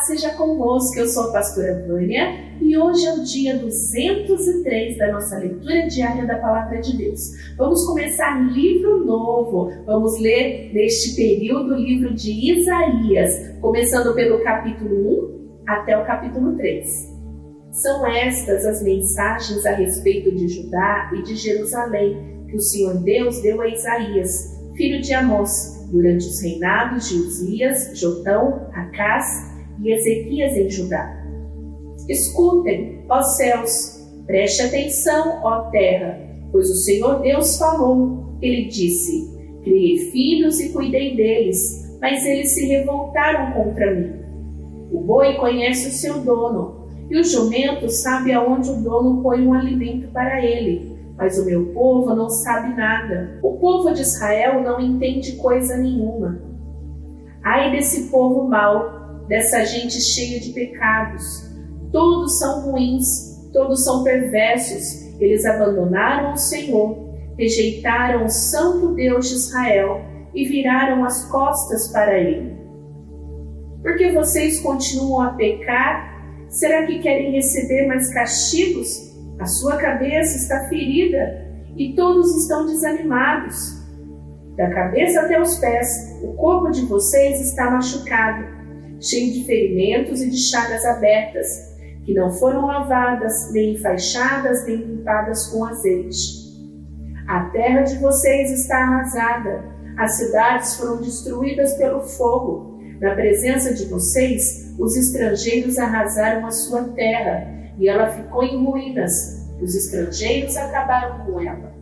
[0.00, 0.98] seja convosco.
[0.98, 6.26] Eu sou a pastora Vânia e hoje é o dia 203 da nossa leitura diária
[6.26, 7.20] da Palavra de Deus.
[7.56, 9.70] Vamos começar livro novo.
[9.84, 16.56] Vamos ler neste período o livro de Isaías, começando pelo capítulo 1 até o capítulo
[16.56, 17.20] 3.
[17.72, 23.40] São estas as mensagens a respeito de Judá e de Jerusalém que o Senhor Deus
[23.42, 29.49] deu a Isaías, filho de Amós, durante os reinados de Uzias, Jotão, Acás
[29.82, 31.16] e Ezequias em Judá.
[32.08, 36.18] Escutem, ó céus, preste atenção, ó terra,
[36.50, 38.36] pois o Senhor Deus falou.
[38.40, 44.12] Ele disse: Criei filhos e cuidei deles, mas eles se revoltaram contra mim.
[44.90, 49.52] O boi conhece o seu dono, e o jumento sabe aonde o dono põe um
[49.52, 53.38] alimento para ele, mas o meu povo não sabe nada.
[53.42, 56.40] O povo de Israel não entende coisa nenhuma.
[57.42, 58.99] Ai desse povo mau
[59.30, 61.48] dessa gente cheia de pecados.
[61.92, 65.08] Todos são ruins, todos são perversos.
[65.20, 66.98] Eles abandonaram o Senhor,
[67.38, 70.02] rejeitaram o Santo Deus de Israel
[70.34, 72.58] e viraram as costas para ele.
[73.82, 76.10] Porque vocês continuam a pecar?
[76.48, 79.16] Será que querem receber mais castigos?
[79.38, 83.78] A sua cabeça está ferida e todos estão desanimados.
[84.56, 88.59] Da cabeça até os pés, o corpo de vocês está machucado
[89.00, 91.70] cheio de ferimentos e de chagas abertas,
[92.04, 96.40] que não foram lavadas, nem enfaixadas, nem limpadas com azeite.
[97.26, 99.64] A terra de vocês está arrasada,
[99.96, 102.78] as cidades foram destruídas pelo fogo.
[103.00, 107.46] Na presença de vocês, os estrangeiros arrasaram a sua terra,
[107.78, 109.48] e ela ficou em ruínas.
[109.60, 111.72] Os estrangeiros acabaram com ela.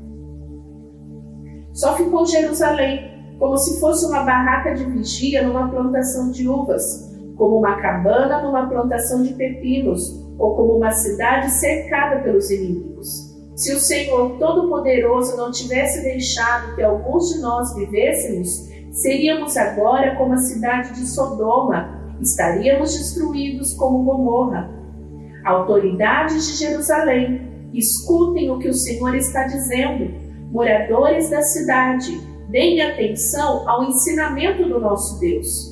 [1.72, 7.07] Só ficou Jerusalém, como se fosse uma barraca de vigia numa plantação de uvas
[7.38, 10.02] como uma cabana numa plantação de pepinos,
[10.38, 13.28] ou como uma cidade cercada pelos inimigos.
[13.54, 20.34] Se o Senhor Todo-Poderoso não tivesse deixado que alguns de nós vivêssemos, seríamos agora como
[20.34, 24.70] a cidade de Sodoma, estaríamos destruídos como Gomorra.
[25.44, 30.12] Autoridades de Jerusalém, escutem o que o Senhor está dizendo.
[30.50, 32.18] Moradores da cidade,
[32.48, 35.67] deem atenção ao ensinamento do nosso Deus.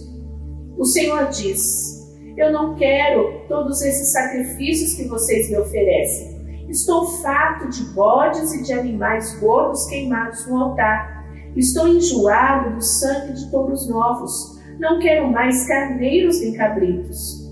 [0.79, 2.07] O Senhor diz:
[2.37, 6.37] Eu não quero todos esses sacrifícios que vocês me oferecem.
[6.69, 11.25] Estou farto de bodes e de animais gordos queimados no altar.
[11.57, 14.61] Estou enjoado do sangue de touros novos.
[14.79, 17.47] Não quero mais carneiros nem cabritos.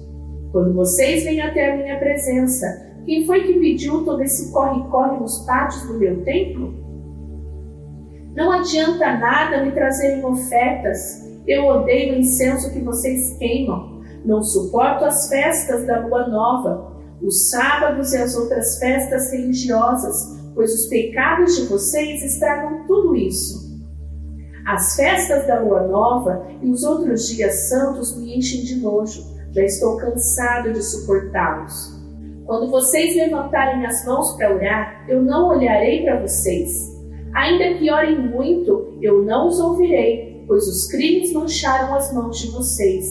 [0.52, 2.66] Quando vocês vêm até a minha presença,
[3.06, 6.74] quem foi que pediu todo esse corre-corre nos pátios do meu templo?
[8.36, 14.02] Não adianta nada me trazerem ofertas eu odeio o incenso que vocês queimam.
[14.24, 20.72] Não suporto as festas da lua nova, os sábados e as outras festas religiosas, pois
[20.72, 23.64] os pecados de vocês estragam tudo isso.
[24.66, 29.22] As festas da lua nova e os outros dias santos me enchem de nojo.
[29.52, 32.02] Já estou cansado de suportá-los.
[32.46, 36.70] Quando vocês levantarem as mãos para orar, eu não olharei para vocês.
[37.34, 42.50] Ainda que orem muito, eu não os ouvirei pois os crimes mancharam as mãos de
[42.50, 43.06] vocês.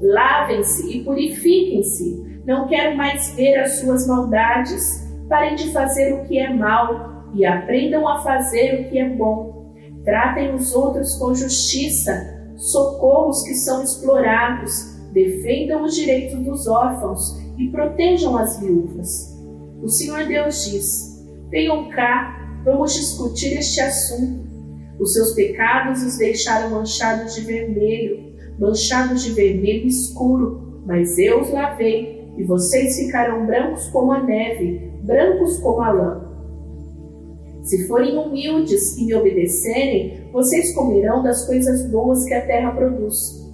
[0.00, 2.42] Lavem-se e purifiquem-se.
[2.46, 5.06] Não quero mais ver as suas maldades.
[5.28, 9.74] Parem de fazer o que é mal e aprendam a fazer o que é bom.
[10.04, 12.12] Tratem os outros com justiça.
[12.56, 14.96] Socorram os que são explorados.
[15.12, 19.36] Defendam os direitos dos órfãos e protejam as viúvas.
[19.82, 24.37] O Senhor Deus diz: Venham cá, vamos discutir este assunto.
[24.98, 31.50] Os seus pecados os deixaram manchados de vermelho, manchados de vermelho escuro, mas eu os
[31.50, 36.28] lavei, e vocês ficarão brancos como a neve, brancos como a lã.
[37.62, 43.46] Se forem humildes e me obedecerem, vocês comerão das coisas boas que a terra produz.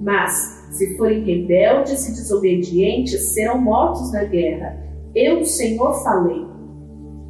[0.00, 0.32] Mas,
[0.72, 4.78] se forem rebeldes e desobedientes, serão mortos na guerra.
[5.14, 6.46] Eu, o Senhor, falei.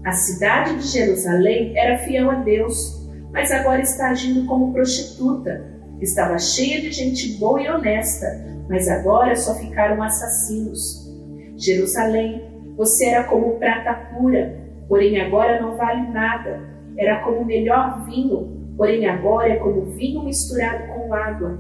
[0.05, 2.98] A cidade de Jerusalém era fiel a Deus
[3.33, 5.65] mas agora está agindo como prostituta.
[6.01, 8.27] Estava cheia de gente boa e honesta,
[8.69, 11.09] mas agora só ficaram assassinos.
[11.57, 12.45] Jerusalém,
[12.77, 14.57] você era como prata pura,
[14.89, 16.61] porém agora não vale nada.
[16.97, 21.59] Era como o melhor vinho, porém agora é como vinho misturado com água.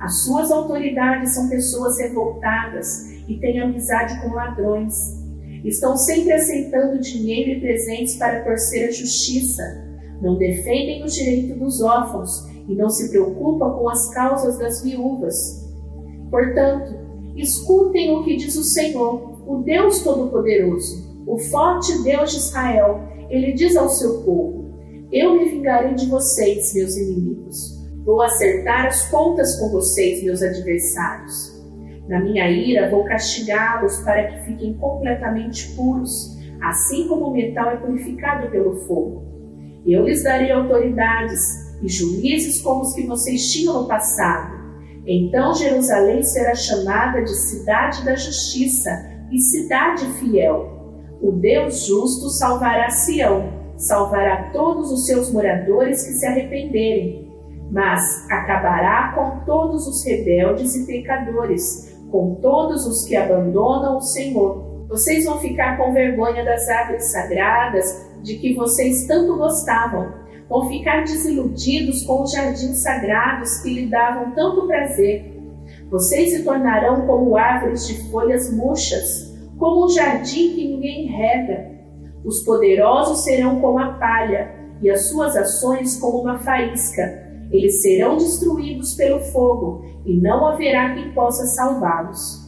[0.00, 4.94] As suas autoridades são pessoas revoltadas e têm amizade com ladrões.
[5.64, 11.82] Estão sempre aceitando dinheiro e presentes para torcer a justiça não defendem os direitos dos
[11.82, 15.34] órfãos e não se preocupam com as causas das viúvas.
[16.30, 17.04] Portanto,
[17.36, 23.00] Escutem o que diz o Senhor, o Deus Todo-Poderoso, o forte Deus de Israel.
[23.28, 24.72] Ele diz ao seu povo:
[25.10, 27.82] Eu me vingarei de vocês, meus inimigos.
[28.04, 31.52] Vou acertar as contas com vocês, meus adversários.
[32.08, 37.76] Na minha ira, vou castigá-los para que fiquem completamente puros, assim como o metal é
[37.78, 39.33] purificado pelo fogo.
[39.86, 41.40] Eu lhes darei autoridades
[41.82, 44.54] e juízes como os que vocês tinham no passado.
[45.06, 48.90] Então Jerusalém será chamada de cidade da justiça
[49.30, 50.74] e cidade fiel.
[51.20, 57.30] O Deus justo salvará Sião, salvará todos os seus moradores que se arrependerem,
[57.70, 64.73] mas acabará com todos os rebeldes e pecadores, com todos os que abandonam o Senhor.
[64.94, 70.14] Vocês vão ficar com vergonha das árvores sagradas de que vocês tanto gostavam.
[70.48, 75.34] Vão ficar desiludidos com os jardins sagrados que lhe davam tanto prazer.
[75.90, 81.72] Vocês se tornarão como árvores de folhas murchas, como um jardim que ninguém rega.
[82.24, 87.02] Os poderosos serão como a palha, e as suas ações como uma faísca.
[87.50, 92.44] Eles serão destruídos pelo fogo, e não haverá quem possa salvá-los.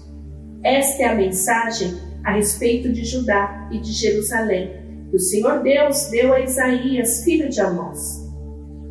[0.63, 4.71] Esta é a mensagem a respeito de Judá e de Jerusalém,
[5.09, 8.27] que o Senhor Deus deu a Isaías, filho de Amós.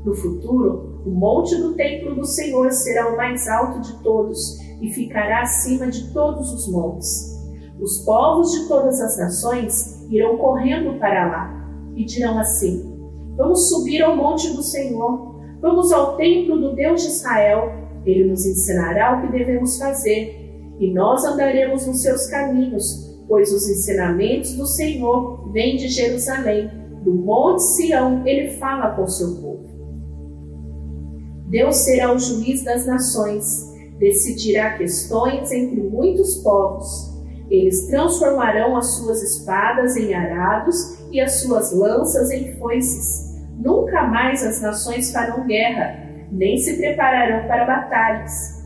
[0.06, 4.90] No futuro, o monte do templo do Senhor será o mais alto de todos e
[4.90, 7.36] ficará acima de todos os montes.
[7.80, 12.96] Os povos de todas as nações irão correndo para lá e dirão assim:
[13.36, 18.46] Vamos subir ao monte do Senhor, vamos ao templo do Deus de Israel ele nos
[18.46, 24.66] ensinará o que devemos fazer, e nós andaremos nos seus caminhos, pois os ensinamentos do
[24.66, 26.70] Senhor vêm de Jerusalém,
[27.04, 29.66] do Monte Sião, ele fala com seu povo.
[31.48, 33.46] Deus será o juiz das nações,
[34.00, 37.14] decidirá questões entre muitos povos.
[37.50, 40.76] Eles transformarão as suas espadas em arados
[41.12, 43.36] e as suas lanças em foices.
[43.58, 48.66] Nunca mais as nações farão guerra, nem se prepararão para batalhas.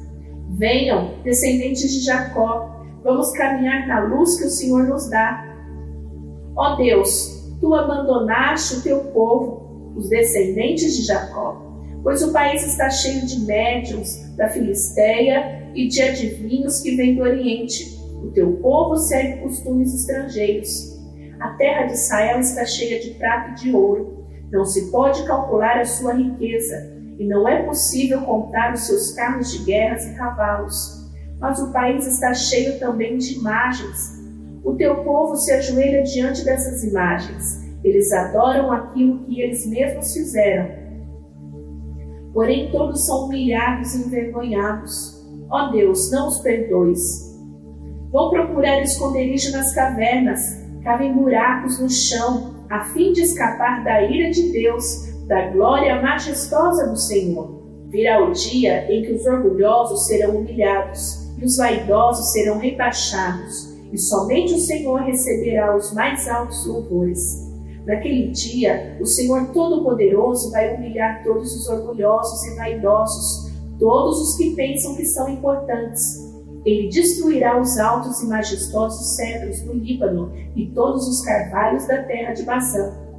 [0.57, 5.45] Venham, descendentes de Jacó, vamos caminhar na luz que o Senhor nos dá.
[6.55, 11.61] Ó Deus, tu abandonaste o teu povo, os descendentes de Jacó,
[12.03, 17.21] pois o país está cheio de médiums da Filisteia e de adivinhos que vêm do
[17.21, 17.97] Oriente.
[18.23, 20.97] O teu povo segue costumes estrangeiros.
[21.39, 24.25] A terra de Israel está cheia de prata e de ouro.
[24.51, 29.51] Não se pode calcular a sua riqueza e não é possível contar os seus carros
[29.51, 30.98] de guerras e cavalos.
[31.39, 34.19] Mas o país está cheio também de imagens.
[34.63, 37.63] O teu povo se ajoelha diante dessas imagens.
[37.83, 40.69] Eles adoram aquilo que eles mesmos fizeram.
[42.33, 45.25] Porém, todos são humilhados e envergonhados.
[45.49, 46.99] Ó Deus, não os perdoes.
[48.11, 50.41] Vão procurar esconderijo nas cavernas,
[50.83, 56.87] cavem buracos no chão, a fim de escapar da ira de Deus da glória majestosa
[56.87, 57.59] do Senhor.
[57.87, 63.97] Virá o dia em que os orgulhosos serão humilhados e os vaidosos serão rebaixados, e
[63.97, 67.47] somente o Senhor receberá os mais altos louvores.
[67.85, 74.55] Naquele dia, o Senhor Todo-Poderoso vai humilhar todos os orgulhosos e vaidosos, todos os que
[74.55, 76.27] pensam que são importantes.
[76.65, 82.33] Ele destruirá os altos e majestosos cedros do Líbano e todos os carvalhos da terra
[82.33, 83.09] de Bazã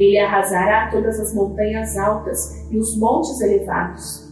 [0.00, 4.29] ele arrasará todas as montanhas altas e os montes elevados.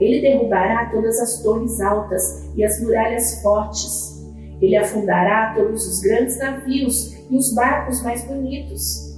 [0.00, 4.24] Ele derrubará todas as torres altas e as muralhas fortes.
[4.60, 9.16] Ele afundará todos os grandes navios e os barcos mais bonitos.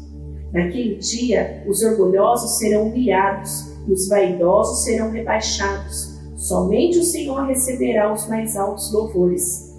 [0.52, 6.18] Naquele dia, os orgulhosos serão humilhados e os vaidosos serão rebaixados.
[6.36, 9.70] Somente o Senhor receberá os mais altos louvores.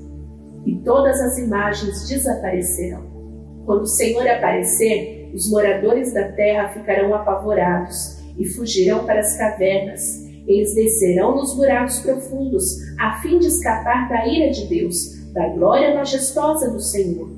[0.65, 3.03] E todas as imagens desaparecerão.
[3.65, 10.20] Quando o Senhor aparecer, os moradores da terra ficarão apavorados e fugirão para as cavernas.
[10.47, 12.63] Eles descerão nos buracos profundos,
[12.99, 17.29] a fim de escapar da ira de Deus, da glória majestosa do Senhor.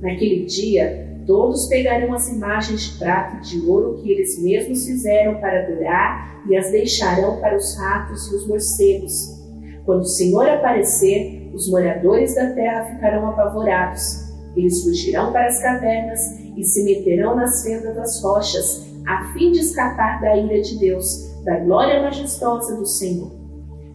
[0.00, 5.40] Naquele dia, todos pegarão as imagens de prata e de ouro que eles mesmos fizeram
[5.40, 9.38] para adorar e as deixarão para os ratos e os morcegos.
[9.84, 14.28] Quando o Senhor aparecer, os moradores da terra ficarão apavorados.
[14.56, 16.20] Eles fugirão para as cavernas
[16.56, 21.27] e se meterão nas fendas das rochas, a fim de escapar da ira de Deus,
[21.44, 23.30] da glória majestosa do Senhor.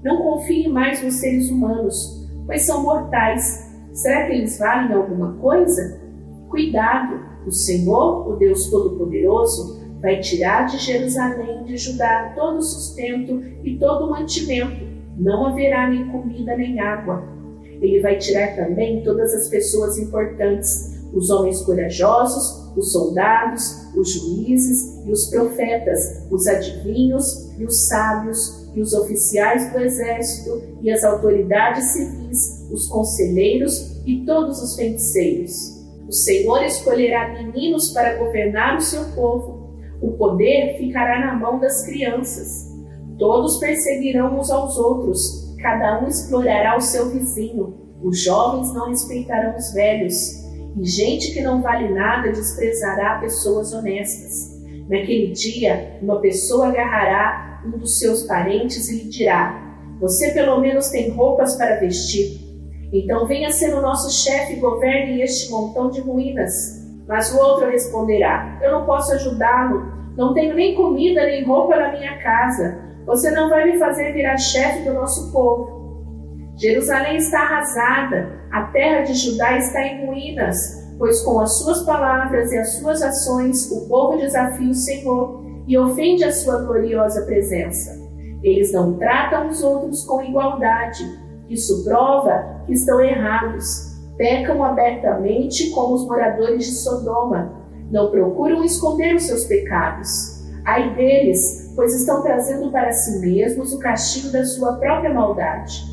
[0.03, 3.71] Não confie mais nos seres humanos, pois são mortais.
[3.93, 6.01] Será que eles valem alguma coisa?
[6.49, 7.33] Cuidado!
[7.45, 13.77] O Senhor, o Deus Todo-Poderoso, vai tirar de Jerusalém de Judá todo o sustento e
[13.77, 14.91] todo o mantimento.
[15.17, 17.23] não haverá nem comida nem água.
[17.63, 25.05] Ele vai tirar também todas as pessoas importantes, os homens corajosos, os soldados, os juízes
[25.05, 31.03] e os profetas, os adivinhos e os sábios e os oficiais do exército e as
[31.03, 35.83] autoridades civis, os conselheiros e todos os feiticeiros.
[36.07, 39.73] O Senhor escolherá meninos para governar o seu povo.
[40.01, 42.71] O poder ficará na mão das crianças.
[43.17, 47.75] Todos perseguirão uns aos outros, cada um explorará o seu vizinho.
[48.03, 50.42] Os jovens não respeitarão os velhos
[50.75, 54.53] e gente que não vale nada desprezará pessoas honestas.
[54.89, 60.89] Naquele dia, uma pessoa agarrará um dos seus parentes e lhe dirá: Você pelo menos
[60.89, 62.41] tem roupas para vestir.
[62.91, 66.83] Então venha ser o nosso chefe e governe este montão de ruínas.
[67.07, 69.91] Mas o outro responderá: Eu não posso ajudá-lo.
[70.17, 72.79] Não tenho nem comida nem roupa na minha casa.
[73.05, 75.82] Você não vai me fazer virar chefe do nosso povo.
[76.55, 82.51] Jerusalém está arrasada, a terra de Judá está em ruínas, pois com as suas palavras
[82.51, 87.99] e as suas ações o povo desafia o Senhor e ofende a sua gloriosa presença.
[88.43, 91.03] Eles não tratam os outros com igualdade.
[91.49, 93.93] Isso prova que estão errados.
[94.17, 97.53] Pecam abertamente como os moradores de Sodoma.
[97.89, 100.43] Não procuram esconder os seus pecados.
[100.65, 105.92] Ai deles, pois estão trazendo para si mesmos o castigo da sua própria maldade.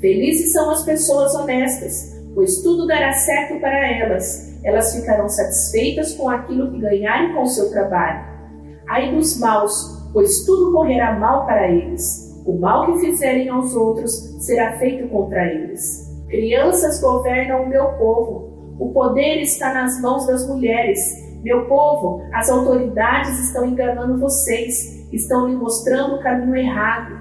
[0.00, 4.58] Felizes são as pessoas honestas, pois tudo dará certo para elas.
[4.64, 8.24] Elas ficarão satisfeitas com aquilo que ganharem com seu trabalho.
[8.88, 12.30] Ai dos maus, pois tudo correrá mal para eles.
[12.46, 14.12] O mal que fizerem aos outros
[14.44, 16.10] será feito contra eles.
[16.28, 18.76] Crianças governam o meu povo.
[18.78, 20.98] O poder está nas mãos das mulheres.
[21.42, 27.19] Meu povo, as autoridades estão enganando vocês, estão lhe mostrando o caminho errado.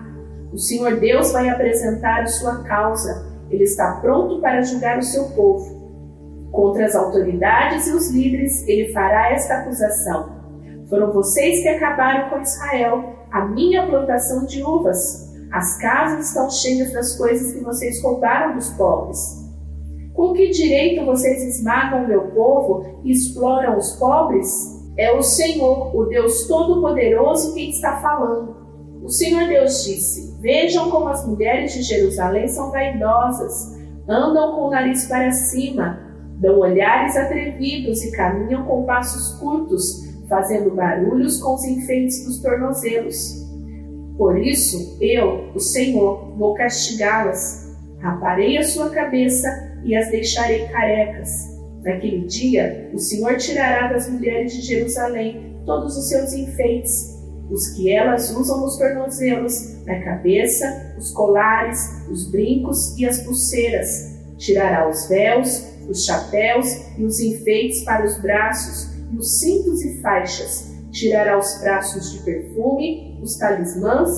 [0.52, 3.28] O Senhor Deus vai apresentar sua causa.
[3.50, 5.80] Ele está pronto para julgar o seu povo.
[6.52, 10.40] Contra as autoridades e os líderes, ele fará esta acusação.
[10.90, 15.30] Foram vocês que acabaram com Israel, a minha plantação de uvas.
[15.52, 19.20] As casas estão cheias das coisas que vocês roubaram dos pobres.
[20.16, 24.50] Com que direito vocês esmagam o meu povo e exploram os pobres?
[24.98, 28.58] É o Senhor, o Deus Todo-Poderoso, quem está falando.
[29.04, 33.78] O Senhor Deus disse: Vejam como as mulheres de Jerusalém são vaidosas,
[34.08, 36.00] andam com o nariz para cima,
[36.40, 43.46] dão olhares atrevidos e caminham com passos curtos, fazendo barulhos com os enfeites dos tornozelos.
[44.18, 47.78] Por isso, eu, o Senhor, vou castigá-las.
[48.00, 49.48] Raparei a sua cabeça
[49.84, 51.30] e as deixarei carecas.
[51.84, 57.19] Naquele dia, o Senhor tirará das mulheres de Jerusalém todos os seus enfeites
[57.50, 61.80] os que elas usam nos tornozelos, na cabeça, os colares,
[62.10, 64.18] os brincos e as pulseiras.
[64.38, 70.02] Tirará os véus, os chapéus e os enfeites para os braços, e os cintos e
[70.02, 70.70] faixas.
[70.92, 74.10] Tirará os frascos de perfume, os talismãs,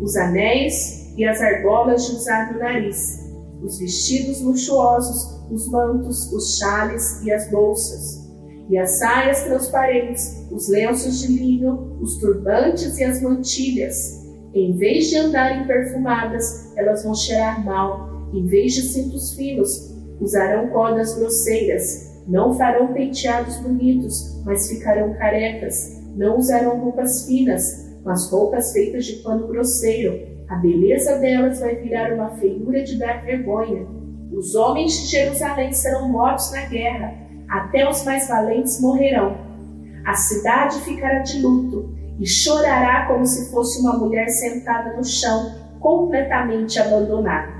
[0.00, 3.20] os anéis e as argolas de usar no nariz,
[3.62, 8.23] os vestidos luxuosos, os mantos, os chales e as bolsas
[8.68, 14.24] e as saias transparentes, os lenços de linho, os turbantes e as mantilhas.
[14.54, 18.30] Em vez de andarem perfumadas, elas vão cheirar mal.
[18.32, 22.14] Em vez de cintos finos, usarão cordas grosseiras.
[22.26, 26.00] Não farão penteados bonitos, mas ficarão carecas.
[26.16, 30.34] Não usarão roupas finas, mas roupas feitas de pano grosseiro.
[30.48, 33.86] A beleza delas vai virar uma feiura de dar vergonha.
[34.32, 39.36] Os homens de Jerusalém serão mortos na guerra até os mais valentes morrerão.
[40.06, 45.54] A cidade ficará de luto e chorará como se fosse uma mulher sentada no chão,
[45.80, 47.52] completamente abandonada.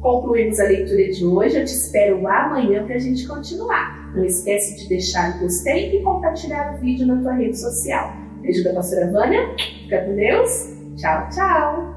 [0.00, 1.58] Concluímos a leitura de hoje.
[1.58, 4.14] Eu te espero amanhã para a gente continuar.
[4.14, 8.12] Não esquece de deixar o gostei e compartilhar o vídeo na tua rede social.
[8.40, 9.54] Beijo da pastora Vânia.
[9.58, 10.50] Fica com Deus.
[10.96, 11.89] Tchau, tchau.